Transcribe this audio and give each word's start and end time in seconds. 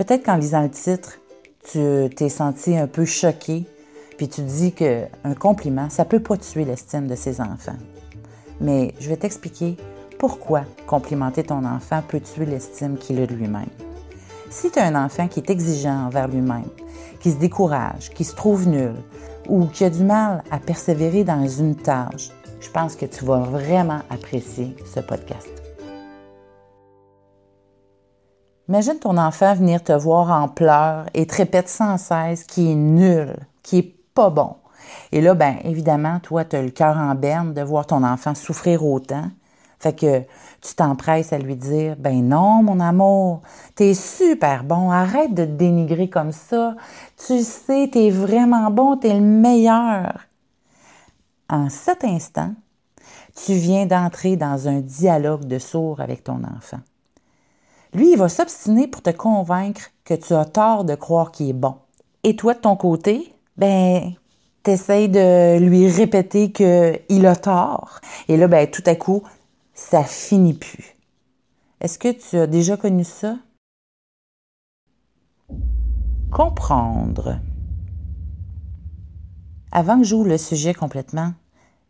Peut-être 0.00 0.24
qu'en 0.24 0.36
lisant 0.36 0.62
le 0.62 0.70
titre, 0.70 1.18
tu 1.62 2.08
t'es 2.16 2.30
senti 2.30 2.74
un 2.74 2.86
peu 2.86 3.04
choqué, 3.04 3.66
puis 4.16 4.30
tu 4.30 4.40
dis 4.40 4.72
qu'un 4.72 5.34
compliment, 5.38 5.90
ça 5.90 6.06
peut 6.06 6.22
pas 6.22 6.38
tuer 6.38 6.64
l'estime 6.64 7.06
de 7.06 7.14
ses 7.14 7.42
enfants. 7.42 7.76
Mais 8.62 8.94
je 8.98 9.10
vais 9.10 9.18
t'expliquer 9.18 9.76
pourquoi 10.18 10.62
complimenter 10.86 11.42
ton 11.42 11.66
enfant 11.66 12.02
peut 12.08 12.20
tuer 12.20 12.46
l'estime 12.46 12.96
qu'il 12.96 13.20
a 13.20 13.26
de 13.26 13.34
lui-même. 13.34 13.68
Si 14.48 14.70
tu 14.70 14.78
as 14.78 14.86
un 14.86 14.94
enfant 14.94 15.28
qui 15.28 15.40
est 15.40 15.50
exigeant 15.50 16.06
envers 16.06 16.28
lui-même, 16.28 16.70
qui 17.20 17.32
se 17.32 17.36
décourage, 17.36 18.08
qui 18.14 18.24
se 18.24 18.34
trouve 18.34 18.68
nul 18.68 18.94
ou 19.50 19.66
qui 19.66 19.84
a 19.84 19.90
du 19.90 20.02
mal 20.02 20.42
à 20.50 20.58
persévérer 20.60 21.24
dans 21.24 21.46
une 21.46 21.76
tâche, 21.76 22.30
je 22.58 22.70
pense 22.70 22.96
que 22.96 23.04
tu 23.04 23.26
vas 23.26 23.40
vraiment 23.40 24.00
apprécier 24.08 24.74
ce 24.94 25.00
podcast. 25.00 25.59
Imagine 28.70 29.00
ton 29.00 29.18
enfant 29.18 29.52
venir 29.52 29.82
te 29.82 29.90
voir 29.90 30.30
en 30.30 30.46
pleurs 30.46 31.06
et 31.12 31.26
te 31.26 31.34
répète 31.34 31.68
sans 31.68 31.98
cesse 31.98 32.44
qu'il 32.44 32.68
est 32.68 32.74
nul, 32.76 33.34
qu'il 33.64 33.80
est 33.80 33.94
pas 34.14 34.30
bon. 34.30 34.54
Et 35.10 35.20
là, 35.20 35.34
ben 35.34 35.56
évidemment, 35.64 36.20
toi, 36.20 36.44
tu 36.44 36.54
as 36.54 36.62
le 36.62 36.70
cœur 36.70 36.96
en 36.96 37.16
berne 37.16 37.52
de 37.52 37.62
voir 37.62 37.84
ton 37.84 38.04
enfant 38.04 38.36
souffrir 38.36 38.86
autant. 38.86 39.24
Fait 39.80 39.92
que 39.92 40.20
tu 40.60 40.76
t'empresses 40.76 41.32
à 41.32 41.38
lui 41.38 41.56
dire 41.56 41.96
Ben 41.98 42.22
non, 42.28 42.62
mon 42.62 42.78
amour, 42.78 43.42
t'es 43.74 43.92
super 43.92 44.62
bon, 44.62 44.92
arrête 44.92 45.34
de 45.34 45.44
te 45.44 45.50
dénigrer 45.50 46.08
comme 46.08 46.30
ça. 46.30 46.76
Tu 47.26 47.42
sais, 47.42 47.90
t'es 47.92 48.10
vraiment 48.10 48.70
bon, 48.70 48.96
t'es 48.96 49.14
le 49.14 49.20
meilleur. 49.20 50.28
En 51.48 51.70
cet 51.70 52.04
instant, 52.04 52.54
tu 53.34 53.54
viens 53.54 53.86
d'entrer 53.86 54.36
dans 54.36 54.68
un 54.68 54.78
dialogue 54.78 55.46
de 55.46 55.58
sourds 55.58 56.00
avec 56.00 56.22
ton 56.22 56.44
enfant. 56.44 56.78
Lui, 57.92 58.12
il 58.12 58.16
va 58.16 58.28
s'obstiner 58.28 58.86
pour 58.86 59.02
te 59.02 59.10
convaincre 59.10 59.90
que 60.04 60.14
tu 60.14 60.32
as 60.32 60.44
tort 60.44 60.84
de 60.84 60.94
croire 60.94 61.32
qu'il 61.32 61.48
est 61.48 61.52
bon. 61.52 61.74
Et 62.22 62.36
toi, 62.36 62.54
de 62.54 62.60
ton 62.60 62.76
côté, 62.76 63.34
ben, 63.56 64.12
t'essayes 64.62 65.08
de 65.08 65.58
lui 65.58 65.88
répéter 65.88 66.52
qu'il 66.52 67.26
a 67.26 67.36
tort. 67.36 68.00
Et 68.28 68.36
là, 68.36 68.46
ben, 68.46 68.70
tout 68.70 68.82
à 68.86 68.94
coup, 68.94 69.22
ça 69.74 70.04
finit 70.04 70.54
plus. 70.54 70.94
Est-ce 71.80 71.98
que 71.98 72.12
tu 72.12 72.36
as 72.36 72.46
déjà 72.46 72.76
connu 72.76 73.04
ça? 73.04 73.36
Comprendre. 76.30 77.40
Avant 79.72 79.98
que 79.98 80.04
j'ouvre 80.04 80.28
le 80.28 80.38
sujet 80.38 80.74
complètement, 80.74 81.32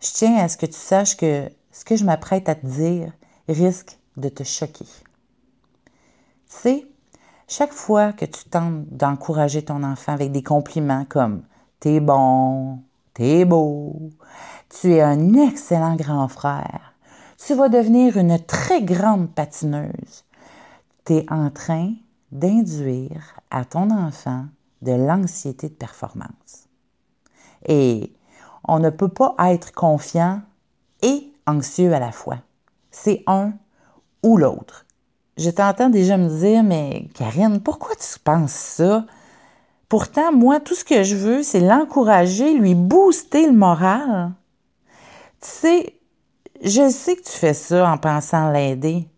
je 0.00 0.12
tiens 0.12 0.36
à 0.36 0.48
ce 0.48 0.56
que 0.56 0.66
tu 0.66 0.78
saches 0.78 1.16
que 1.16 1.50
ce 1.72 1.84
que 1.84 1.96
je 1.96 2.04
m'apprête 2.04 2.48
à 2.48 2.54
te 2.54 2.66
dire 2.66 3.12
risque 3.48 3.98
de 4.16 4.28
te 4.28 4.44
choquer. 4.44 4.86
Tu 6.50 6.56
sais, 6.56 6.86
chaque 7.46 7.72
fois 7.72 8.12
que 8.12 8.24
tu 8.24 8.44
tentes 8.44 8.86
d'encourager 8.88 9.64
ton 9.64 9.84
enfant 9.84 10.12
avec 10.12 10.32
des 10.32 10.42
compliments 10.42 11.04
comme 11.08 11.42
T'es 11.78 12.00
bon, 12.00 12.80
t'es 13.14 13.44
beau, 13.44 14.10
tu 14.68 14.92
es 14.92 15.00
un 15.00 15.32
excellent 15.34 15.94
grand 15.94 16.28
frère, 16.28 16.94
tu 17.38 17.54
vas 17.54 17.68
devenir 17.68 18.18
une 18.18 18.38
très 18.44 18.82
grande 18.82 19.30
patineuse, 19.30 20.24
tu 21.06 21.14
es 21.14 21.32
en 21.32 21.50
train 21.50 21.94
d'induire 22.32 23.40
à 23.50 23.64
ton 23.64 23.90
enfant 23.90 24.44
de 24.82 24.92
l'anxiété 24.92 25.68
de 25.68 25.74
performance. 25.74 26.68
Et 27.66 28.12
on 28.64 28.78
ne 28.78 28.90
peut 28.90 29.08
pas 29.08 29.34
être 29.38 29.72
confiant 29.72 30.42
et 31.00 31.32
anxieux 31.46 31.94
à 31.94 32.00
la 32.00 32.12
fois. 32.12 32.38
C'est 32.90 33.22
un 33.26 33.52
ou 34.22 34.36
l'autre. 34.36 34.84
Je 35.40 35.48
t'entends 35.48 35.88
déjà 35.88 36.18
me 36.18 36.28
dire, 36.28 36.62
mais 36.62 37.08
Karine, 37.14 37.62
pourquoi 37.62 37.94
tu 37.96 38.18
penses 38.18 38.52
ça? 38.52 39.06
Pourtant, 39.88 40.32
moi, 40.32 40.60
tout 40.60 40.74
ce 40.74 40.84
que 40.84 41.02
je 41.02 41.16
veux, 41.16 41.42
c'est 41.42 41.60
l'encourager, 41.60 42.52
lui 42.52 42.74
booster 42.74 43.46
le 43.46 43.56
moral. 43.56 44.32
Tu 45.40 45.48
sais, 45.48 45.94
je 46.62 46.90
sais 46.90 47.16
que 47.16 47.22
tu 47.22 47.32
fais 47.32 47.54
ça 47.54 47.90
en 47.90 47.96
pensant 47.96 48.50
l'aider, 48.50 49.08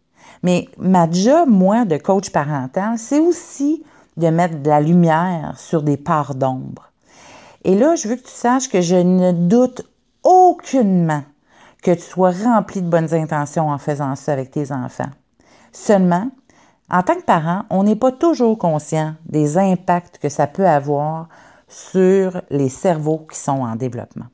mais 0.44 0.68
ma 0.78 1.10
job, 1.10 1.48
moi, 1.48 1.84
de 1.84 1.96
coach 1.96 2.30
parental, 2.30 2.98
c'est 2.98 3.18
aussi 3.18 3.82
de 4.16 4.28
mettre 4.28 4.62
de 4.62 4.68
la 4.68 4.80
lumière 4.80 5.58
sur 5.58 5.82
des 5.82 5.96
parts 5.96 6.36
d'ombre. 6.36 6.92
Et 7.64 7.74
là, 7.74 7.96
je 7.96 8.06
veux 8.06 8.14
que 8.14 8.22
tu 8.22 8.30
saches 8.30 8.68
que 8.68 8.80
je 8.80 8.94
ne 8.94 9.32
doute 9.32 9.82
aucunement 10.22 11.24
que 11.82 11.90
tu 11.90 12.02
sois 12.02 12.30
rempli 12.30 12.80
de 12.80 12.88
bonnes 12.88 13.12
intentions 13.12 13.70
en 13.70 13.78
faisant 13.78 14.14
ça 14.14 14.32
avec 14.34 14.52
tes 14.52 14.70
enfants. 14.70 15.10
Seulement, 15.72 16.30
en 16.90 17.02
tant 17.02 17.14
que 17.14 17.24
parent, 17.24 17.64
on 17.70 17.84
n'est 17.84 17.96
pas 17.96 18.12
toujours 18.12 18.58
conscient 18.58 19.14
des 19.26 19.56
impacts 19.56 20.18
que 20.18 20.28
ça 20.28 20.46
peut 20.46 20.66
avoir 20.66 21.28
sur 21.68 22.42
les 22.50 22.68
cerveaux 22.68 23.26
qui 23.30 23.38
sont 23.38 23.62
en 23.62 23.76
développement. 23.76 24.26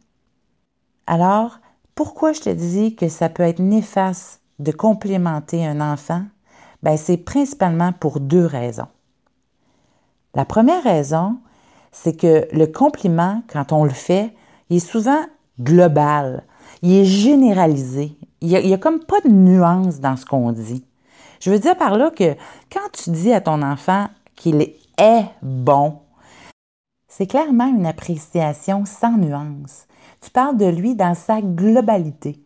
Alors, 1.07 1.61
pourquoi 1.95 2.33
je 2.33 2.41
te 2.41 2.51
dis 2.51 2.97
que 2.97 3.09
ça 3.09 3.29
peut 3.29 3.45
être 3.45 3.61
néfaste 3.61 4.43
de 4.59 4.73
complémenter 4.73 5.65
un 5.65 5.81
enfant? 5.81 6.23
Ben, 6.83 6.97
c'est 6.97 7.17
principalement 7.17 7.93
pour 7.93 8.21
deux 8.21 8.45
raisons. 8.45 8.89
La 10.35 10.45
première 10.45 10.83
raison, 10.83 11.39
c'est 11.93 12.17
que 12.17 12.47
le 12.53 12.67
compliment, 12.67 13.43
quand 13.53 13.73
on 13.73 13.85
le 13.85 13.91
fait, 13.91 14.35
il 14.69 14.77
est 14.77 14.81
souvent 14.81 15.23
global, 15.61 16.45
il 16.83 16.93
est 16.93 17.05
généralisé. 17.05 18.17
Il 18.41 18.49
n'y 18.49 18.73
a, 18.73 18.75
a, 18.75 18.79
comme 18.79 19.01
pas 19.01 19.21
de 19.25 19.31
nuance 19.31 20.01
dans 20.01 20.17
ce 20.17 20.25
qu'on 20.25 20.53
dit. 20.53 20.85
Je 21.41 21.51
veux 21.51 21.59
dire 21.59 21.77
par 21.77 21.97
là 21.97 22.11
que 22.11 22.35
quand 22.73 22.91
tu 22.93 23.11
dis 23.11 23.33
à 23.33 23.41
ton 23.41 23.63
enfant 23.63 24.09
qu'il 24.35 24.61
est 24.61 25.25
bon, 25.43 25.99
c'est 27.07 27.27
clairement 27.27 27.67
une 27.67 27.87
appréciation 27.87 28.85
sans 28.85 29.17
nuance. 29.17 29.87
Tu 30.21 30.31
parles 30.31 30.57
de 30.57 30.67
lui 30.67 30.95
dans 30.95 31.15
sa 31.15 31.41
globalité. 31.41 32.41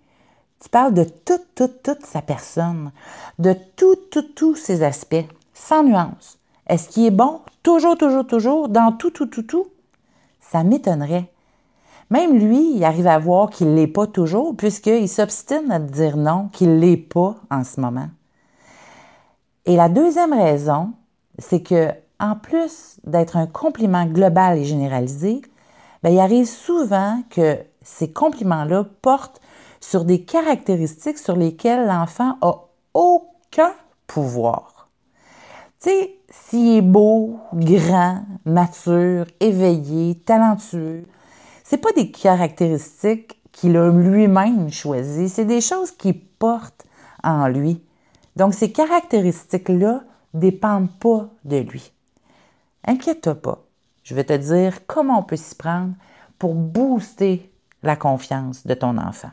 Tu 0.60 0.68
parles 0.68 0.94
de 0.94 1.04
toute, 1.04 1.54
toute, 1.54 1.82
toute 1.82 2.06
sa 2.06 2.22
personne, 2.22 2.92
de 3.38 3.54
tout, 3.76 3.96
tout, 4.10 4.22
tous 4.22 4.54
ses 4.54 4.82
aspects, 4.82 5.26
sans 5.54 5.82
nuance. 5.82 6.38
Est-ce 6.68 6.88
qu'il 6.88 7.06
est 7.06 7.10
bon? 7.10 7.40
Toujours, 7.62 7.98
toujours, 7.98 8.26
toujours, 8.26 8.68
dans 8.68 8.92
tout, 8.92 9.10
tout, 9.10 9.26
tout, 9.26 9.42
tout? 9.42 9.66
Ça 10.40 10.62
m'étonnerait. 10.62 11.30
Même 12.10 12.38
lui, 12.38 12.76
il 12.76 12.84
arrive 12.84 13.06
à 13.06 13.18
voir 13.18 13.50
qu'il 13.50 13.70
ne 13.70 13.74
l'est 13.74 13.86
pas 13.86 14.06
toujours, 14.06 14.56
puisqu'il 14.56 15.08
s'obstine 15.08 15.72
à 15.72 15.78
dire 15.78 16.16
non, 16.16 16.48
qu'il 16.52 16.76
ne 16.76 16.78
l'est 16.78 16.96
pas 16.96 17.36
en 17.50 17.64
ce 17.64 17.80
moment. 17.80 18.08
Et 19.64 19.76
la 19.76 19.88
deuxième 19.88 20.32
raison, 20.32 20.92
c'est 21.38 21.62
que, 21.62 21.90
en 22.18 22.34
plus 22.34 22.96
d'être 23.04 23.36
un 23.36 23.46
compliment 23.46 24.06
global 24.06 24.58
et 24.58 24.64
généralisé, 24.64 25.42
bien, 26.02 26.12
il 26.12 26.18
arrive 26.18 26.46
souvent 26.46 27.22
que 27.30 27.58
ces 27.82 28.12
compliments-là 28.12 28.84
portent 29.02 29.40
sur 29.80 30.04
des 30.04 30.24
caractéristiques 30.24 31.18
sur 31.18 31.36
lesquelles 31.36 31.86
l'enfant 31.86 32.36
a 32.40 32.54
aucun 32.94 33.72
pouvoir. 34.06 34.88
Tu 35.80 35.90
sais, 35.90 36.14
s'il 36.30 36.76
est 36.76 36.82
beau, 36.82 37.38
grand, 37.52 38.22
mature, 38.44 39.26
éveillé, 39.40 40.14
talentueux, 40.14 41.04
c'est 41.64 41.78
pas 41.78 41.92
des 41.92 42.10
caractéristiques 42.10 43.40
qu'il 43.52 43.76
a 43.76 43.90
lui-même 43.90 44.70
choisies, 44.70 45.28
c'est 45.28 45.44
des 45.44 45.60
choses 45.60 45.90
qu'il 45.90 46.20
porte 46.20 46.84
en 47.22 47.48
lui. 47.48 47.82
Donc, 48.36 48.54
ces 48.54 48.72
caractéristiques-là 48.72 50.04
dépendent 50.34 50.90
pas 50.98 51.28
de 51.44 51.58
lui. 51.58 51.92
Inquiète-toi 52.84 53.34
pas. 53.34 53.64
Je 54.02 54.14
vais 54.14 54.24
te 54.24 54.32
dire 54.32 54.86
comment 54.86 55.20
on 55.20 55.22
peut 55.22 55.36
s'y 55.36 55.54
prendre 55.54 55.94
pour 56.38 56.54
booster 56.54 57.52
la 57.82 57.96
confiance 57.96 58.66
de 58.66 58.74
ton 58.74 58.98
enfant. 58.98 59.30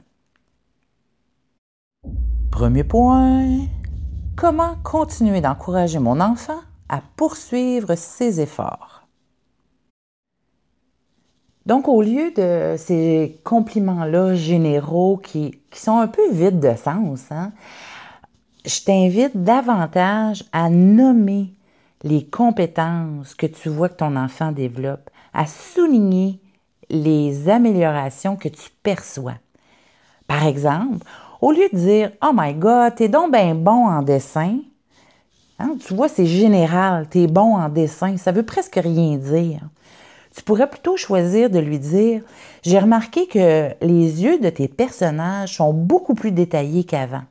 Premier 2.51 2.83
point, 2.83 3.65
comment 4.35 4.75
continuer 4.83 5.41
d'encourager 5.41 5.99
mon 5.99 6.19
enfant 6.19 6.59
à 6.89 7.01
poursuivre 7.15 7.95
ses 7.95 8.41
efforts? 8.41 9.07
Donc, 11.65 11.87
au 11.87 12.01
lieu 12.01 12.31
de 12.31 12.75
ces 12.77 13.39
compliments-là 13.43 14.33
généraux 14.33 15.17
qui, 15.17 15.61
sont 15.71 15.99
un 15.99 16.07
peu 16.07 16.31
vides 16.31 16.59
de 16.59 16.75
sens, 16.75 17.31
hein, 17.31 17.51
je 18.65 18.81
t'invite 18.81 19.41
davantage 19.43 20.43
à 20.51 20.69
nommer 20.69 21.53
les 22.03 22.25
compétences 22.25 23.35
que 23.35 23.45
tu 23.45 23.69
vois 23.69 23.89
que 23.89 23.95
ton 23.95 24.15
enfant 24.15 24.51
développe, 24.51 25.09
à 25.33 25.45
souligner 25.45 26.39
les 26.89 27.49
améliorations 27.49 28.35
que 28.35 28.49
tu 28.49 28.69
perçois. 28.83 29.35
Par 30.27 30.45
exemple, 30.45 31.05
au 31.41 31.51
lieu 31.51 31.67
de 31.71 31.77
dire 31.77 32.11
Oh 32.23 32.31
my 32.33 32.53
God, 32.53 32.95
t'es 32.95 33.09
donc 33.09 33.31
bien 33.31 33.55
bon 33.55 33.87
en 33.87 34.01
dessin, 34.01 34.59
hein, 35.59 35.75
tu 35.85 35.93
vois, 35.93 36.09
c'est 36.09 36.25
général, 36.25 37.07
t'es 37.09 37.27
bon 37.27 37.55
en 37.55 37.69
dessin, 37.69 38.17
ça 38.17 38.31
veut 38.31 38.43
presque 38.43 38.79
rien 38.81 39.17
dire. 39.17 39.61
Tu 40.35 40.43
pourrais 40.43 40.69
plutôt 40.69 40.95
choisir 40.95 41.49
de 41.49 41.59
lui 41.59 41.79
dire 41.79 42.21
J'ai 42.63 42.79
remarqué 42.79 43.27
que 43.27 43.69
les 43.81 44.23
yeux 44.23 44.39
de 44.39 44.49
tes 44.49 44.67
personnages 44.67 45.55
sont 45.55 45.73
beaucoup 45.73 46.13
plus 46.13 46.31
détaillés 46.31 46.83
qu'avant. 46.83 47.23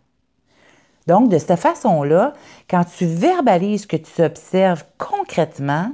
Donc, 1.09 1.31
de 1.31 1.39
cette 1.39 1.59
façon-là, 1.59 2.35
quand 2.69 2.85
tu 2.85 3.07
verbalises 3.07 3.83
ce 3.83 3.87
que 3.87 3.97
tu 3.97 4.23
observes 4.23 4.85
concrètement, 4.99 5.91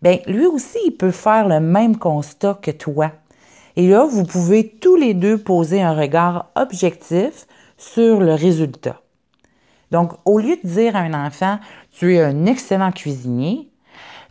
bien, 0.00 0.18
lui 0.26 0.46
aussi, 0.46 0.78
il 0.86 0.92
peut 0.92 1.10
faire 1.10 1.46
le 1.46 1.60
même 1.60 1.98
constat 1.98 2.58
que 2.62 2.70
toi. 2.70 3.12
Et 3.76 3.86
là, 3.88 4.06
vous 4.06 4.24
pouvez 4.24 4.70
tous 4.80 4.96
les 4.96 5.12
deux 5.12 5.36
poser 5.36 5.82
un 5.82 5.92
regard 5.92 6.50
objectif 6.54 7.46
sur 7.76 8.20
le 8.20 8.32
résultat. 8.32 9.02
Donc, 9.90 10.12
au 10.24 10.38
lieu 10.38 10.56
de 10.56 10.66
dire 10.66 10.96
à 10.96 11.00
un 11.00 11.26
enfant, 11.26 11.58
tu 11.92 12.16
es 12.16 12.22
un 12.22 12.46
excellent 12.46 12.90
cuisinier, 12.90 13.68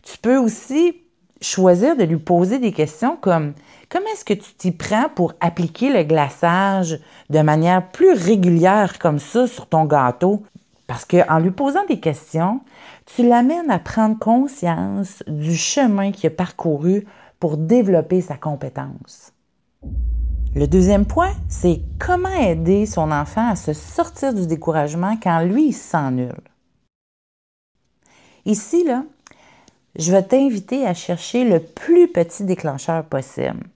tu 0.02 0.18
peux 0.18 0.36
aussi 0.36 1.03
choisir 1.44 1.96
de 1.96 2.04
lui 2.04 2.16
poser 2.16 2.58
des 2.58 2.72
questions 2.72 3.16
comme 3.20 3.52
comment 3.90 4.06
est-ce 4.12 4.24
que 4.24 4.34
tu 4.34 4.54
t'y 4.54 4.72
prends 4.72 5.08
pour 5.14 5.34
appliquer 5.40 5.92
le 5.92 6.02
glaçage 6.02 6.98
de 7.30 7.40
manière 7.40 7.90
plus 7.90 8.12
régulière 8.12 8.98
comme 8.98 9.18
ça 9.18 9.46
sur 9.46 9.66
ton 9.66 9.84
gâteau? 9.84 10.42
Parce 10.86 11.04
qu'en 11.04 11.38
lui 11.38 11.50
posant 11.50 11.84
des 11.86 12.00
questions, 12.00 12.60
tu 13.06 13.26
l'amènes 13.26 13.70
à 13.70 13.78
prendre 13.78 14.18
conscience 14.18 15.22
du 15.26 15.54
chemin 15.56 16.12
qu'il 16.12 16.26
a 16.28 16.30
parcouru 16.30 17.06
pour 17.40 17.56
développer 17.56 18.20
sa 18.20 18.36
compétence. 18.36 19.32
Le 20.54 20.66
deuxième 20.66 21.04
point, 21.04 21.32
c'est 21.48 21.80
comment 21.98 22.28
aider 22.28 22.86
son 22.86 23.10
enfant 23.10 23.50
à 23.50 23.56
se 23.56 23.72
sortir 23.72 24.32
du 24.32 24.46
découragement 24.46 25.16
quand 25.22 25.40
lui, 25.40 25.68
il 25.68 25.72
se. 25.72 25.96
Ici, 28.46 28.84
là, 28.84 29.04
je 29.96 30.12
vais 30.12 30.22
t'inviter 30.22 30.86
à 30.86 30.94
chercher 30.94 31.44
le 31.44 31.60
plus 31.60 32.08
petit 32.08 32.44
déclencheur 32.44 33.04
possible. 33.04 33.66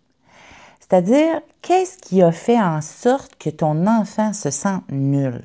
C'est-à-dire, 0.81 1.41
qu'est-ce 1.62 1.99
qui 1.99 2.23
a 2.23 2.32
fait 2.32 2.59
en 2.59 2.81
sorte 2.81 3.37
que 3.38 3.50
ton 3.50 3.87
enfant 3.87 4.32
se 4.32 4.50
sent 4.50 4.79
nul? 4.91 5.43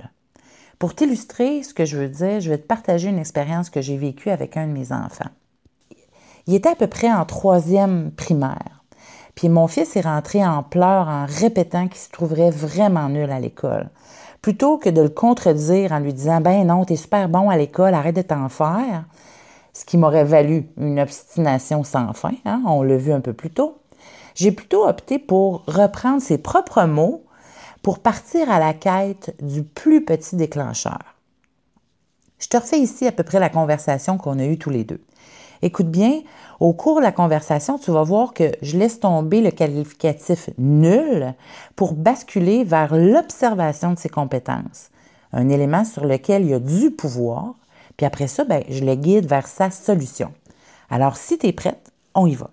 Pour 0.79 0.95
t'illustrer 0.95 1.63
ce 1.63 1.73
que 1.73 1.85
je 1.85 1.97
veux 1.97 2.09
dire, 2.09 2.39
je 2.39 2.49
vais 2.49 2.57
te 2.57 2.67
partager 2.67 3.09
une 3.09 3.19
expérience 3.19 3.69
que 3.69 3.81
j'ai 3.81 3.97
vécue 3.97 4.29
avec 4.29 4.57
un 4.57 4.67
de 4.67 4.71
mes 4.71 4.91
enfants. 4.91 5.29
Il 6.47 6.55
était 6.55 6.69
à 6.69 6.75
peu 6.75 6.87
près 6.87 7.11
en 7.11 7.25
troisième 7.25 8.11
primaire. 8.11 8.83
Puis 9.35 9.49
mon 9.49 9.67
fils 9.67 9.95
est 9.95 10.01
rentré 10.01 10.45
en 10.45 10.61
pleurs 10.61 11.07
en 11.07 11.25
répétant 11.25 11.87
qu'il 11.87 11.99
se 11.99 12.09
trouverait 12.09 12.51
vraiment 12.51 13.09
nul 13.09 13.31
à 13.31 13.39
l'école. 13.39 13.89
Plutôt 14.41 14.77
que 14.77 14.89
de 14.89 15.01
le 15.01 15.09
contredire 15.09 15.93
en 15.93 15.99
lui 15.99 16.13
disant 16.13 16.41
Ben 16.41 16.67
non, 16.67 16.83
t'es 16.83 16.97
super 16.97 17.29
bon 17.29 17.49
à 17.49 17.57
l'école, 17.57 17.93
arrête 17.93 18.15
de 18.15 18.21
t'en 18.21 18.49
faire, 18.49 19.05
ce 19.73 19.85
qui 19.85 19.97
m'aurait 19.97 20.23
valu 20.23 20.67
une 20.77 20.99
obstination 20.99 21.83
sans 21.83 22.13
fin, 22.13 22.33
hein, 22.45 22.61
on 22.65 22.83
l'a 22.83 22.97
vu 22.97 23.11
un 23.11 23.21
peu 23.21 23.33
plus 23.33 23.49
tôt, 23.49 23.79
j'ai 24.35 24.51
plutôt 24.51 24.87
opté 24.87 25.19
pour 25.19 25.63
reprendre 25.67 26.21
ses 26.21 26.37
propres 26.37 26.83
mots 26.83 27.23
pour 27.81 27.99
partir 27.99 28.49
à 28.49 28.59
la 28.59 28.73
quête 28.73 29.35
du 29.41 29.63
plus 29.63 30.03
petit 30.05 30.35
déclencheur. 30.35 30.99
Je 32.39 32.47
te 32.47 32.57
refais 32.57 32.79
ici 32.79 33.07
à 33.07 33.11
peu 33.11 33.23
près 33.23 33.39
la 33.39 33.49
conversation 33.49 34.17
qu'on 34.17 34.39
a 34.39 34.45
eue 34.45 34.57
tous 34.57 34.69
les 34.69 34.83
deux. 34.83 35.01
Écoute 35.61 35.89
bien, 35.89 36.21
au 36.59 36.73
cours 36.73 36.97
de 36.97 37.03
la 37.03 37.13
conversation, 37.13 37.77
tu 37.77 37.91
vas 37.91 38.03
voir 38.03 38.33
que 38.33 38.51
je 38.61 38.77
laisse 38.77 38.99
tomber 38.99 39.39
le 39.39 39.51
qualificatif 39.51 40.49
nul 40.57 41.33
pour 41.77 41.93
basculer 41.93 42.65
vers 42.65 42.95
l'observation 42.95 43.93
de 43.93 43.99
ses 43.99 44.09
compétences, 44.09 44.89
un 45.31 45.47
élément 45.47 45.85
sur 45.85 46.05
lequel 46.05 46.43
il 46.43 46.49
y 46.49 46.53
a 46.53 46.59
du 46.59 46.91
pouvoir, 46.91 47.55
puis 47.97 48.05
après 48.05 48.27
ça, 48.27 48.43
ben, 48.43 48.63
je 48.69 48.83
le 48.83 48.95
guide 48.95 49.25
vers 49.25 49.47
sa 49.47 49.71
solution. 49.71 50.33
Alors, 50.89 51.17
si 51.17 51.37
tu 51.37 51.47
es 51.47 51.53
prête, 51.53 51.91
on 52.15 52.27
y 52.27 52.35
va. 52.35 52.49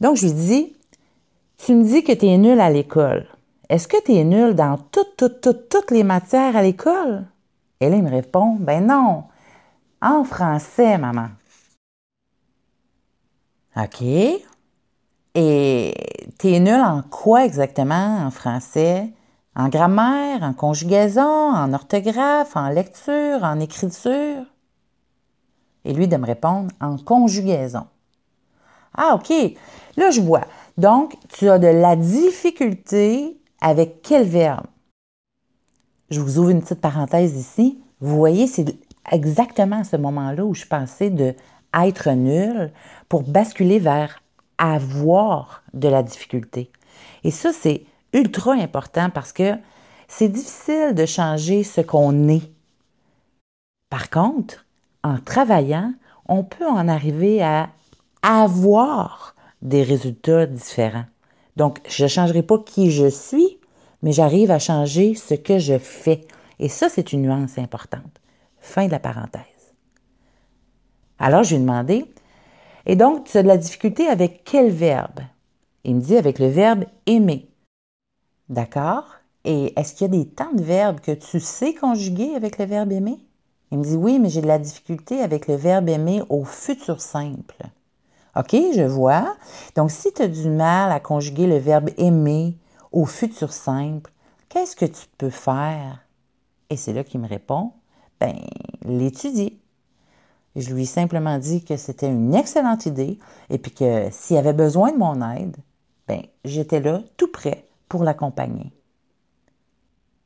Donc, 0.00 0.16
je 0.16 0.26
lui 0.26 0.32
dis, 0.32 0.76
tu 1.58 1.74
me 1.74 1.84
dis 1.84 2.02
que 2.04 2.12
tu 2.12 2.26
es 2.26 2.38
nul 2.38 2.60
à 2.60 2.70
l'école. 2.70 3.26
Est-ce 3.68 3.88
que 3.88 4.02
tu 4.02 4.12
es 4.12 4.24
nul 4.24 4.54
dans 4.54 4.76
toutes, 4.76 5.16
toutes, 5.16 5.40
toutes, 5.40 5.68
toutes 5.68 5.90
les 5.90 6.04
matières 6.04 6.56
à 6.56 6.62
l'école? 6.62 7.26
Et 7.80 7.88
là, 7.88 7.96
il 7.96 8.02
me 8.02 8.10
répond, 8.10 8.56
ben 8.56 8.86
non, 8.86 9.24
en 10.00 10.24
français, 10.24 10.98
maman. 10.98 11.28
OK. 13.76 14.02
Et 15.34 15.94
t'es 16.38 16.60
nul 16.60 16.80
en 16.80 17.02
quoi 17.02 17.44
exactement 17.44 18.18
en 18.24 18.30
français? 18.30 19.12
En 19.56 19.68
grammaire, 19.68 20.42
en 20.42 20.52
conjugaison, 20.52 21.22
en 21.22 21.72
orthographe, 21.72 22.56
en 22.56 22.68
lecture, 22.68 23.42
en 23.42 23.60
écriture? 23.60 24.44
Et 25.84 25.92
lui 25.92 26.08
de 26.08 26.16
me 26.16 26.26
répondre 26.26 26.72
en 26.80 26.96
conjugaison. 26.96 27.86
Ah, 28.94 29.14
OK. 29.14 29.32
Là, 29.96 30.10
je 30.10 30.20
vois. 30.20 30.44
Donc, 30.76 31.16
tu 31.28 31.48
as 31.48 31.58
de 31.58 31.68
la 31.68 31.94
difficulté 31.94 33.38
avec 33.60 34.02
quel 34.02 34.26
verbe? 34.26 34.66
Je 36.10 36.20
vous 36.20 36.38
ouvre 36.38 36.50
une 36.50 36.62
petite 36.62 36.80
parenthèse 36.80 37.36
ici. 37.36 37.80
Vous 38.00 38.16
voyez, 38.16 38.46
c'est 38.46 38.76
exactement 39.10 39.80
à 39.80 39.84
ce 39.84 39.96
moment-là 39.96 40.44
où 40.44 40.54
je 40.54 40.66
pensais 40.66 41.10
de 41.10 41.34
être 41.72 42.10
nul 42.10 42.72
pour 43.08 43.22
basculer 43.22 43.78
vers 43.78 44.20
avoir 44.58 45.62
de 45.72 45.88
la 45.88 46.02
difficulté. 46.02 46.70
Et 47.24 47.30
ça, 47.30 47.52
c'est 47.52 47.84
ultra 48.14 48.52
important 48.52 49.10
parce 49.10 49.32
que 49.32 49.56
c'est 50.08 50.28
difficile 50.28 50.94
de 50.94 51.04
changer 51.04 51.64
ce 51.64 51.80
qu'on 51.80 52.28
est. 52.28 52.50
Par 53.90 54.08
contre, 54.08 54.64
en 55.02 55.18
travaillant, 55.18 55.92
on 56.26 56.44
peut 56.44 56.66
en 56.66 56.88
arriver 56.88 57.42
à 57.42 57.68
avoir 58.22 59.34
des 59.60 59.82
résultats 59.82 60.46
différents. 60.46 61.04
Donc, 61.56 61.80
je 61.88 62.04
ne 62.04 62.08
changerai 62.08 62.42
pas 62.42 62.58
qui 62.58 62.90
je 62.90 63.08
suis, 63.08 63.58
mais 64.02 64.12
j'arrive 64.12 64.50
à 64.50 64.58
changer 64.58 65.14
ce 65.14 65.34
que 65.34 65.58
je 65.58 65.78
fais. 65.78 66.22
Et 66.58 66.68
ça, 66.68 66.88
c'est 66.88 67.12
une 67.12 67.22
nuance 67.22 67.58
importante. 67.58 68.20
Fin 68.60 68.86
de 68.86 68.92
la 68.92 68.98
parenthèse. 68.98 69.42
Alors, 71.18 71.42
je 71.42 71.50
lui 71.50 71.56
ai 71.56 71.60
demandé, 71.60 72.04
et 72.86 72.96
donc, 72.96 73.24
tu 73.24 73.38
as 73.38 73.42
de 73.42 73.48
la 73.48 73.56
difficulté 73.56 74.06
avec 74.06 74.42
quel 74.44 74.70
verbe? 74.70 75.20
Il 75.84 75.96
me 75.96 76.00
dit 76.00 76.16
avec 76.16 76.38
le 76.38 76.48
verbe 76.48 76.84
aimer. 77.06 77.48
D'accord? 78.54 79.06
Et 79.42 79.76
est-ce 79.76 79.94
qu'il 79.94 80.06
y 80.06 80.14
a 80.14 80.22
des 80.22 80.28
temps 80.28 80.52
de 80.52 80.62
verbes 80.62 81.00
que 81.00 81.10
tu 81.10 81.40
sais 81.40 81.74
conjuguer 81.74 82.36
avec 82.36 82.58
le 82.58 82.66
verbe 82.66 82.92
aimer? 82.92 83.18
Il 83.72 83.78
me 83.78 83.82
dit 83.82 83.96
oui, 83.96 84.20
mais 84.20 84.28
j'ai 84.28 84.42
de 84.42 84.46
la 84.46 84.60
difficulté 84.60 85.20
avec 85.22 85.48
le 85.48 85.56
verbe 85.56 85.88
aimer 85.88 86.22
au 86.28 86.44
futur 86.44 87.00
simple. 87.00 87.66
OK, 88.36 88.52
je 88.52 88.84
vois. 88.84 89.34
Donc, 89.74 89.90
si 89.90 90.12
tu 90.12 90.22
as 90.22 90.28
du 90.28 90.48
mal 90.48 90.92
à 90.92 91.00
conjuguer 91.00 91.48
le 91.48 91.56
verbe 91.56 91.90
aimer 91.96 92.56
au 92.92 93.06
futur 93.06 93.52
simple, 93.52 94.12
qu'est-ce 94.48 94.76
que 94.76 94.86
tu 94.86 95.06
peux 95.18 95.30
faire? 95.30 96.04
Et 96.70 96.76
c'est 96.76 96.92
là 96.92 97.02
qu'il 97.02 97.18
me 97.18 97.26
répond, 97.26 97.72
ben, 98.20 98.36
l'étudier. 98.84 99.58
Je 100.54 100.72
lui 100.72 100.84
ai 100.84 100.86
simplement 100.86 101.38
dit 101.38 101.64
que 101.64 101.76
c'était 101.76 102.06
une 102.06 102.36
excellente 102.36 102.86
idée 102.86 103.18
et 103.50 103.58
puis 103.58 103.72
que 103.72 104.10
s'il 104.12 104.36
avait 104.36 104.52
besoin 104.52 104.92
de 104.92 104.98
mon 104.98 105.28
aide, 105.32 105.56
ben, 106.06 106.22
j'étais 106.44 106.78
là 106.78 107.02
tout 107.16 107.32
prêt 107.32 107.66
l'accompagner. 108.02 108.72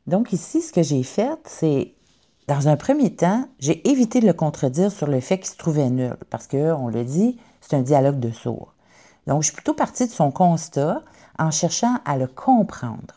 Donc 0.07 0.33
ici, 0.33 0.63
ce 0.63 0.73
que 0.73 0.83
j'ai 0.83 1.03
fait, 1.03 1.39
c'est, 1.45 1.93
dans 2.47 2.69
un 2.69 2.77
premier 2.77 3.15
temps, 3.15 3.47
j'ai 3.59 3.87
évité 3.89 4.21
de 4.21 4.27
le 4.27 4.33
contredire 4.33 4.91
sur 4.91 5.07
le 5.07 5.21
fait 5.21 5.39
qu'il 5.39 5.51
se 5.51 5.57
trouvait 5.57 5.91
nul, 5.91 6.17
parce 6.31 6.47
qu'on 6.47 6.89
le 6.89 7.05
dit, 7.05 7.39
c'est 7.61 7.77
un 7.77 7.83
dialogue 7.83 8.19
de 8.19 8.31
sourds. 8.31 8.73
Donc, 9.27 9.43
je 9.43 9.49
suis 9.49 9.55
plutôt 9.55 9.75
partie 9.75 10.07
de 10.07 10.11
son 10.11 10.31
constat 10.31 11.03
en 11.39 11.51
cherchant 11.51 11.99
à 12.07 12.17
le 12.17 12.27
comprendre. 12.27 13.15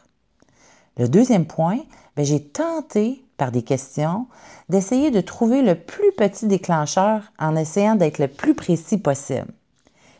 Le 0.98 1.08
deuxième 1.08 1.46
point, 1.46 1.80
ben, 2.18 2.26
j'ai 2.26 2.44
tenté 2.44 3.24
par 3.38 3.52
des 3.52 3.64
questions, 3.64 4.28
d'essayer 4.68 5.10
de 5.10 5.22
trouver 5.22 5.62
le 5.62 5.76
plus 5.76 6.12
petit 6.12 6.46
déclencheur 6.46 7.32
en 7.40 7.56
essayant 7.56 7.96
d'être 7.96 8.20
le 8.20 8.28
plus 8.28 8.54
précis 8.54 8.98
possible. 8.98 9.54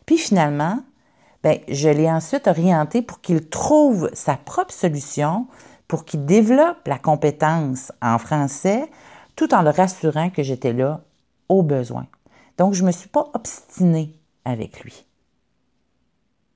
Puis 0.06 0.16
finalement, 0.18 0.80
ben, 1.42 1.58
je 1.68 1.88
l'ai 1.88 2.10
ensuite 2.10 2.46
orienté 2.46 3.02
pour 3.02 3.20
qu'il 3.20 3.48
trouve 3.48 4.10
sa 4.12 4.36
propre 4.36 4.72
solution, 4.72 5.46
pour 5.88 6.04
qu'il 6.04 6.24
développe 6.24 6.86
la 6.86 6.98
compétence 6.98 7.92
en 8.00 8.18
français, 8.18 8.88
tout 9.36 9.52
en 9.54 9.62
le 9.62 9.70
rassurant 9.70 10.30
que 10.30 10.42
j'étais 10.42 10.72
là 10.72 11.00
au 11.48 11.62
besoin. 11.62 12.06
Donc, 12.58 12.74
je 12.74 12.82
ne 12.82 12.88
me 12.88 12.92
suis 12.92 13.08
pas 13.08 13.30
obstinée 13.34 14.14
avec 14.44 14.80
lui. 14.80 15.04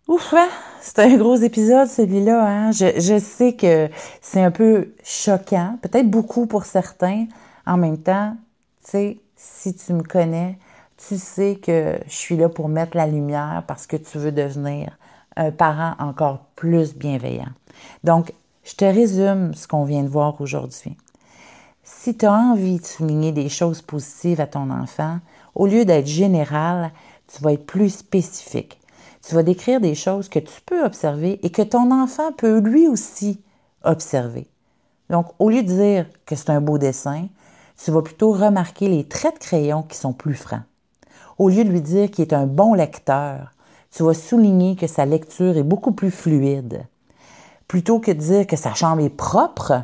Ouf, 0.09 0.35
hein? 0.35 0.49
c'est 0.81 1.01
un 1.01 1.17
gros 1.17 1.35
épisode 1.35 1.89
celui-là. 1.89 2.47
Hein? 2.47 2.71
Je, 2.71 3.01
je, 3.01 3.19
sais 3.19 3.55
que 3.55 3.89
c'est 4.21 4.41
un 4.41 4.53
peu 4.53 4.95
choquant, 5.03 5.79
peut-être 5.83 6.09
beaucoup 6.09 6.47
pour 6.47 6.65
certains. 6.65 7.27
En 7.67 7.77
même 7.77 7.99
temps, 7.99 8.37
tu 8.85 8.91
sais, 8.91 9.21
si 9.35 9.75
tu 9.75 9.93
me 9.93 10.03
connais, 10.03 10.59
tu 10.97 11.19
sais 11.19 11.57
que 11.57 11.99
je 12.07 12.15
suis 12.15 12.37
là 12.37 12.49
pour 12.49 12.69
mettre 12.69 12.97
la 12.97 13.07
lumière 13.07 13.65
parce 13.67 13.87
que 13.87 13.97
tu 13.97 14.19
veux 14.19 14.33
devenir 14.33 14.97
un 15.37 15.51
parent 15.51 15.95
encore 15.99 16.41
plus 16.57 16.95
bienveillant. 16.95 17.53
Donc, 18.05 18.33
je 18.65 18.75
te 18.75 18.85
résume 18.85 19.55
ce 19.55 19.69
qu'on 19.69 19.85
vient 19.85 20.03
de 20.03 20.09
voir 20.09 20.41
aujourd'hui. 20.41 20.97
Si 21.85 22.17
tu 22.17 22.27
as 22.27 22.33
envie 22.33 22.81
de 22.81 22.87
souligner 22.87 23.31
des 23.31 23.49
choses 23.49 23.83
positives 23.83 24.41
à 24.41 24.47
ton 24.47 24.71
enfant, 24.71 25.21
au 25.55 25.67
lieu 25.67 25.85
d'être 25.85 26.07
général, 26.07 26.91
tu 27.29 27.43
vas 27.43 27.53
être 27.53 27.67
plus 27.67 27.91
spécifique. 27.91 28.81
Tu 29.23 29.35
vas 29.35 29.43
décrire 29.43 29.81
des 29.81 29.95
choses 29.95 30.29
que 30.29 30.39
tu 30.39 30.61
peux 30.65 30.85
observer 30.85 31.39
et 31.45 31.51
que 31.51 31.63
ton 31.63 31.91
enfant 31.93 32.33
peut 32.33 32.59
lui 32.59 32.89
aussi 32.89 33.41
observer. 33.85 34.49
Donc, 35.11 35.27
au 35.39 35.51
lieu 35.51 35.63
de 35.63 35.69
dire 35.69 36.07
que 36.25 36.35
c'est 36.35 36.51
un 36.51 36.61
beau 36.61 36.79
dessin, 36.79 37.29
tu 37.83 37.91
vas 37.91 38.03
plutôt 38.03 38.33
remarquer 38.33 38.89
les 38.89 39.05
traits 39.07 39.35
de 39.35 39.41
crayon 39.41 39.83
qui 39.83 39.97
sont 39.97 40.13
plus 40.13 40.35
francs. 40.35 40.63
Au 41.39 41.51
lieu 41.51 41.65
de 41.65 41.71
lui 41.71 41.83
dire 41.83 42.11
qu'il 42.11 42.23
est 42.25 42.33
un 42.33 42.47
bon 42.47 42.73
lecteur, 42.73 43.53
tu 43.91 44.03
vas 44.03 44.15
souligner 44.15 44.75
que 44.75 44.87
sa 44.87 45.05
lecture 45.05 45.59
est 45.59 45.63
beaucoup 45.63 45.93
plus 45.93 46.11
fluide. 46.11 46.87
Plutôt 47.69 48.01
que 48.01 48.11
de 48.11 48.19
dire 48.19 48.47
que 48.47 48.57
sa 48.57 48.73
chambre 48.73 49.03
est 49.03 49.11
propre, 49.11 49.83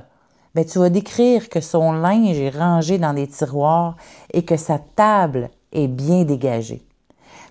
ben, 0.55 0.65
tu 0.65 0.79
vas 0.79 0.89
décrire 0.89 1.51
que 1.51 1.61
son 1.61 1.93
linge 1.93 2.39
est 2.39 2.57
rangé 2.57 2.99
dans 2.99 3.13
des 3.13 3.27
tiroirs 3.27 3.97
et 4.33 4.45
que 4.45 4.57
sa 4.57 4.79
table 4.79 5.51
est 5.73 5.89
bien 5.89 6.25
dégagée. 6.25 6.87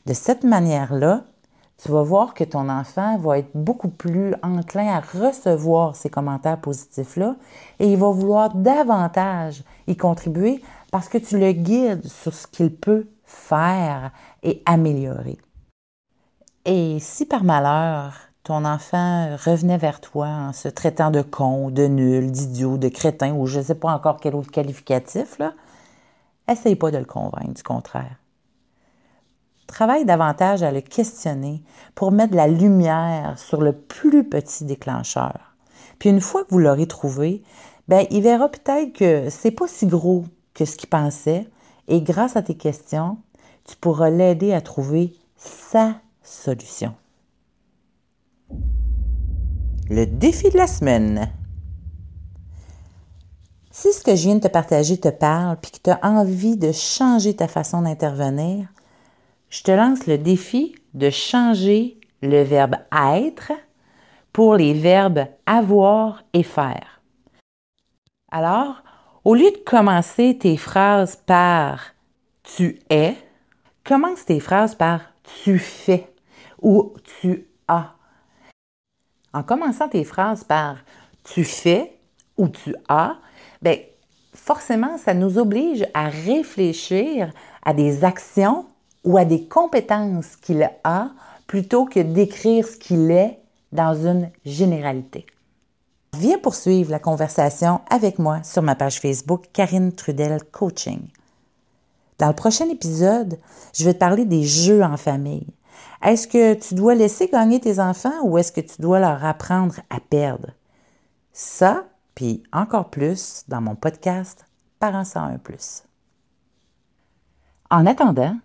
De 0.07 0.13
cette 0.13 0.43
manière-là, 0.43 1.23
tu 1.77 1.91
vas 1.91 2.03
voir 2.03 2.33
que 2.33 2.43
ton 2.43 2.69
enfant 2.69 3.17
va 3.19 3.37
être 3.37 3.51
beaucoup 3.55 3.89
plus 3.89 4.33
enclin 4.41 4.87
à 4.87 4.99
recevoir 4.99 5.95
ces 5.95 6.09
commentaires 6.09 6.59
positifs-là 6.59 7.35
et 7.79 7.91
il 7.91 7.97
va 7.97 8.09
vouloir 8.09 8.53
davantage 8.55 9.63
y 9.87 9.95
contribuer 9.95 10.61
parce 10.91 11.07
que 11.07 11.19
tu 11.19 11.37
le 11.39 11.51
guides 11.51 12.07
sur 12.07 12.33
ce 12.33 12.47
qu'il 12.47 12.75
peut 12.75 13.07
faire 13.31 14.11
et 14.43 14.61
améliorer. 14.65 15.37
Et 16.65 16.99
si 16.99 17.25
par 17.25 17.43
malheur, 17.43 18.13
ton 18.43 18.65
enfant 18.65 19.35
revenait 19.45 19.77
vers 19.77 20.01
toi 20.01 20.27
en 20.27 20.53
se 20.53 20.67
traitant 20.67 21.11
de 21.11 21.21
con, 21.21 21.69
de 21.69 21.87
nul, 21.87 22.31
d'idiot, 22.31 22.77
de 22.77 22.89
crétin 22.89 23.33
ou 23.33 23.47
je 23.47 23.59
ne 23.59 23.63
sais 23.63 23.75
pas 23.75 23.91
encore 23.91 24.19
quel 24.19 24.35
autre 24.35 24.51
qualificatif, 24.51 25.39
là, 25.39 25.53
essaye 26.47 26.75
pas 26.75 26.91
de 26.91 26.97
le 26.97 27.05
convaincre, 27.05 27.53
du 27.53 27.63
contraire. 27.63 28.17
Travaille 29.67 30.05
davantage 30.05 30.63
à 30.63 30.71
le 30.71 30.81
questionner 30.81 31.63
pour 31.95 32.11
mettre 32.11 32.31
de 32.31 32.37
la 32.37 32.47
lumière 32.47 33.39
sur 33.39 33.61
le 33.61 33.71
plus 33.71 34.27
petit 34.27 34.65
déclencheur. 34.65 35.55
Puis 35.97 36.09
une 36.09 36.19
fois 36.19 36.43
que 36.43 36.49
vous 36.49 36.59
l'aurez 36.59 36.87
trouvé, 36.87 37.43
ben, 37.87 38.05
il 38.11 38.21
verra 38.21 38.49
peut-être 38.49 38.93
que 38.93 39.29
c'est 39.29 39.51
pas 39.51 39.67
si 39.67 39.87
gros 39.87 40.25
que 40.53 40.65
ce 40.65 40.75
qu'il 40.75 40.89
pensait 40.89 41.47
et 41.91 42.01
grâce 42.01 42.37
à 42.37 42.41
tes 42.41 42.55
questions, 42.55 43.17
tu 43.65 43.75
pourras 43.75 44.09
l'aider 44.09 44.53
à 44.53 44.61
trouver 44.61 45.13
sa 45.35 45.95
solution. 46.23 46.95
Le 49.89 50.05
défi 50.05 50.49
de 50.49 50.57
la 50.57 50.67
semaine. 50.67 51.29
Si 53.71 53.91
ce 53.91 54.01
que 54.01 54.15
je 54.15 54.23
viens 54.23 54.35
de 54.35 54.39
te 54.39 54.47
partager 54.47 54.97
te 54.97 55.09
parle 55.09 55.57
puis 55.57 55.71
que 55.71 55.79
tu 55.83 55.89
as 55.89 55.99
envie 56.01 56.55
de 56.55 56.71
changer 56.71 57.35
ta 57.35 57.49
façon 57.49 57.81
d'intervenir, 57.81 58.67
je 59.49 59.63
te 59.63 59.71
lance 59.71 60.07
le 60.07 60.17
défi 60.17 60.75
de 60.93 61.09
changer 61.09 61.99
le 62.21 62.41
verbe 62.43 62.77
être 62.93 63.51
pour 64.31 64.55
les 64.55 64.73
verbes 64.73 65.25
avoir 65.45 66.23
et 66.31 66.43
faire. 66.43 67.01
Alors, 68.31 68.81
au 69.23 69.35
lieu 69.35 69.51
de 69.51 69.57
commencer 69.57 70.37
tes 70.39 70.57
phrases 70.57 71.15
par 71.15 71.93
tu 72.43 72.79
es, 72.89 73.15
commence 73.83 74.25
tes 74.25 74.39
phrases 74.39 74.75
par 74.75 75.01
tu 75.43 75.59
fais 75.59 76.07
ou 76.61 76.93
tu 77.19 77.47
as. 77.67 77.93
En 79.33 79.43
commençant 79.43 79.87
tes 79.87 80.03
phrases 80.03 80.43
par 80.43 80.77
tu 81.23 81.43
fais 81.43 81.97
ou 82.37 82.49
tu 82.49 82.75
as, 82.89 83.17
bien, 83.61 83.77
forcément, 84.33 84.97
ça 84.97 85.13
nous 85.13 85.37
oblige 85.37 85.85
à 85.93 86.09
réfléchir 86.09 87.31
à 87.63 87.73
des 87.73 88.03
actions 88.03 88.65
ou 89.03 89.17
à 89.17 89.25
des 89.25 89.47
compétences 89.47 90.35
qu'il 90.35 90.67
a 90.83 91.11
plutôt 91.47 91.85
que 91.85 91.99
d'écrire 91.99 92.67
ce 92.67 92.77
qu'il 92.77 93.11
est 93.11 93.37
dans 93.71 93.93
une 93.93 94.29
généralité. 94.45 95.25
Viens 96.17 96.37
poursuivre 96.37 96.91
la 96.91 96.99
conversation 96.99 97.79
avec 97.89 98.19
moi 98.19 98.43
sur 98.43 98.61
ma 98.61 98.75
page 98.75 98.99
Facebook 98.99 99.45
Karine 99.53 99.93
Trudel 99.93 100.43
Coaching. 100.43 101.07
Dans 102.17 102.27
le 102.27 102.33
prochain 102.35 102.69
épisode, 102.69 103.39
je 103.73 103.85
vais 103.85 103.93
te 103.93 103.99
parler 103.99 104.25
des 104.25 104.43
jeux 104.43 104.83
en 104.83 104.97
famille. 104.97 105.47
Est-ce 106.03 106.27
que 106.27 106.53
tu 106.53 106.75
dois 106.75 106.95
laisser 106.95 107.27
gagner 107.29 107.61
tes 107.61 107.79
enfants 107.79 108.23
ou 108.23 108.37
est-ce 108.37 108.51
que 108.51 108.61
tu 108.61 108.81
dois 108.81 108.99
leur 108.99 109.23
apprendre 109.23 109.75
à 109.89 109.99
perdre? 110.01 110.49
Ça, 111.31 111.85
puis 112.13 112.43
encore 112.51 112.89
plus 112.89 113.45
dans 113.47 113.61
mon 113.61 113.75
podcast 113.75 114.45
Parents 114.79 115.05
101⁇ 115.05 115.37
En 117.69 117.85
attendant, 117.85 118.35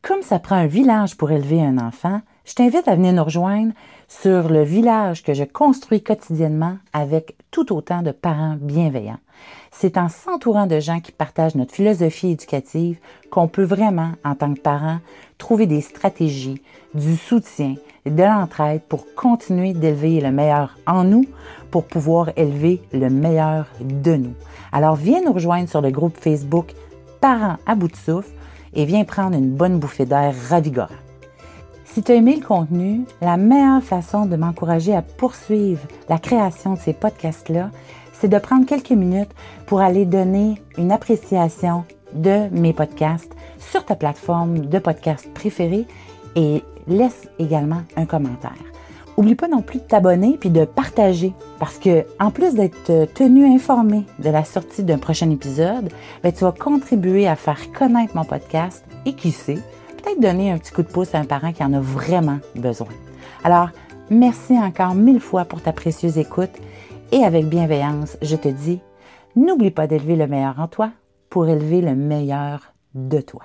comme 0.00 0.22
ça 0.22 0.38
prend 0.38 0.56
un 0.56 0.66
village 0.66 1.16
pour 1.18 1.30
élever 1.30 1.62
un 1.62 1.76
enfant, 1.76 2.22
je 2.44 2.54
t'invite 2.54 2.88
à 2.88 2.96
venir 2.96 3.12
nous 3.12 3.24
rejoindre 3.24 3.72
sur 4.08 4.48
le 4.48 4.62
village 4.62 5.22
que 5.22 5.34
je 5.34 5.44
construis 5.44 6.02
quotidiennement 6.02 6.76
avec 6.92 7.36
tout 7.50 7.72
autant 7.72 8.02
de 8.02 8.10
parents 8.10 8.56
bienveillants. 8.60 9.20
C'est 9.70 9.96
en 9.96 10.08
s'entourant 10.08 10.66
de 10.66 10.80
gens 10.80 11.00
qui 11.00 11.12
partagent 11.12 11.54
notre 11.54 11.74
philosophie 11.74 12.32
éducative 12.32 12.98
qu'on 13.30 13.48
peut 13.48 13.64
vraiment, 13.64 14.12
en 14.24 14.34
tant 14.34 14.52
que 14.52 14.60
parents, 14.60 14.98
trouver 15.38 15.66
des 15.66 15.80
stratégies, 15.80 16.60
du 16.94 17.16
soutien, 17.16 17.74
de 18.04 18.22
l'entraide 18.22 18.82
pour 18.88 19.06
continuer 19.14 19.72
d'élever 19.72 20.20
le 20.20 20.30
meilleur 20.30 20.76
en 20.86 21.04
nous, 21.04 21.24
pour 21.70 21.84
pouvoir 21.84 22.30
élever 22.36 22.82
le 22.92 23.08
meilleur 23.08 23.66
de 23.80 24.16
nous. 24.16 24.34
Alors 24.72 24.96
viens 24.96 25.22
nous 25.22 25.32
rejoindre 25.32 25.68
sur 25.68 25.80
le 25.80 25.90
groupe 25.90 26.16
Facebook 26.18 26.74
Parents 27.20 27.56
à 27.66 27.76
bout 27.76 27.88
de 27.88 27.96
souffle 27.96 28.32
et 28.74 28.84
viens 28.84 29.04
prendre 29.04 29.36
une 29.36 29.52
bonne 29.52 29.78
bouffée 29.78 30.06
d'air 30.06 30.34
ravigorant. 30.48 30.88
Si 31.92 32.02
tu 32.02 32.12
as 32.12 32.14
aimé 32.14 32.38
le 32.40 32.46
contenu, 32.46 33.02
la 33.20 33.36
meilleure 33.36 33.82
façon 33.82 34.24
de 34.24 34.34
m'encourager 34.34 34.94
à 34.94 35.02
poursuivre 35.02 35.82
la 36.08 36.16
création 36.16 36.72
de 36.72 36.78
ces 36.78 36.94
podcasts-là, 36.94 37.70
c'est 38.14 38.28
de 38.28 38.38
prendre 38.38 38.64
quelques 38.64 38.92
minutes 38.92 39.32
pour 39.66 39.82
aller 39.82 40.06
donner 40.06 40.62
une 40.78 40.90
appréciation 40.90 41.84
de 42.14 42.48
mes 42.50 42.72
podcasts 42.72 43.36
sur 43.58 43.84
ta 43.84 43.94
plateforme 43.94 44.60
de 44.60 44.78
podcast 44.78 45.28
préférée 45.34 45.86
et 46.34 46.64
laisse 46.88 47.28
également 47.38 47.82
un 47.96 48.06
commentaire. 48.06 48.56
Oublie 49.18 49.34
pas 49.34 49.48
non 49.48 49.60
plus 49.60 49.80
de 49.80 49.84
t'abonner 49.84 50.38
puis 50.40 50.48
de 50.48 50.64
partager 50.64 51.34
parce 51.58 51.76
que 51.76 52.06
en 52.18 52.30
plus 52.30 52.54
d'être 52.54 53.04
tenu 53.12 53.44
informé 53.44 54.06
de 54.18 54.30
la 54.30 54.44
sortie 54.44 54.82
d'un 54.82 54.96
prochain 54.96 55.28
épisode, 55.28 55.90
ben, 56.22 56.32
tu 56.32 56.44
vas 56.44 56.52
contribuer 56.52 57.28
à 57.28 57.36
faire 57.36 57.70
connaître 57.72 58.16
mon 58.16 58.24
podcast 58.24 58.82
et 59.04 59.12
qui 59.12 59.30
sait, 59.30 59.58
peut-être 60.02 60.20
donner 60.20 60.50
un 60.50 60.58
petit 60.58 60.72
coup 60.72 60.82
de 60.82 60.88
pouce 60.88 61.14
à 61.14 61.18
un 61.18 61.24
parent 61.24 61.52
qui 61.52 61.62
en 61.64 61.72
a 61.72 61.80
vraiment 61.80 62.38
besoin. 62.56 62.88
Alors, 63.44 63.70
merci 64.10 64.58
encore 64.58 64.94
mille 64.94 65.20
fois 65.20 65.44
pour 65.44 65.62
ta 65.62 65.72
précieuse 65.72 66.18
écoute 66.18 66.50
et 67.12 67.24
avec 67.24 67.46
bienveillance, 67.46 68.16
je 68.22 68.36
te 68.36 68.48
dis, 68.48 68.80
n'oublie 69.36 69.70
pas 69.70 69.86
d'élever 69.86 70.16
le 70.16 70.26
meilleur 70.26 70.58
en 70.58 70.68
toi 70.68 70.90
pour 71.30 71.48
élever 71.48 71.80
le 71.80 71.94
meilleur 71.94 72.72
de 72.94 73.20
toi. 73.20 73.42